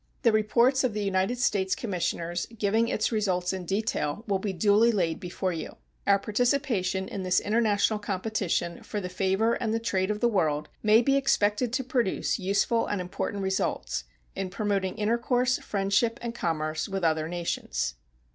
The 0.23 0.31
reports 0.31 0.83
of 0.83 0.95
the 0.95 1.03
United 1.03 1.37
States 1.37 1.75
commissioners, 1.75 2.47
giving 2.57 2.87
its 2.87 3.11
results 3.11 3.53
in 3.53 3.65
detail, 3.65 4.23
will 4.25 4.39
be 4.39 4.51
duly 4.51 4.91
laid 4.91 5.19
before 5.19 5.53
you. 5.53 5.75
Our 6.07 6.17
participation 6.17 7.07
in 7.07 7.21
this 7.21 7.39
international 7.39 7.99
competition 7.99 8.81
for 8.81 8.99
the 8.99 9.09
favor 9.09 9.53
and 9.53 9.75
the 9.75 9.79
trade 9.79 10.09
of 10.09 10.19
the 10.19 10.27
world 10.27 10.69
may 10.81 11.03
be 11.03 11.17
expected 11.17 11.71
to 11.73 11.83
produce 11.83 12.39
useful 12.39 12.87
and 12.87 12.99
important 12.99 13.43
results 13.43 14.05
in 14.35 14.49
promoting 14.49 14.95
intercourse, 14.95 15.59
friendship, 15.59 16.17
and 16.19 16.33
commerce 16.33 16.89
with 16.89 17.03
other 17.03 17.29
nations. 17.29 17.93